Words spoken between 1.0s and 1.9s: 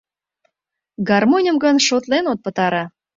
Гармоньым гын